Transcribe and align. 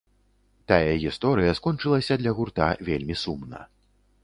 Тая 0.71 0.93
гісторыя 1.03 1.51
скончылася 1.59 2.13
для 2.23 2.31
гурта 2.41 2.73
вельмі 2.91 3.21
сумна. 3.25 3.61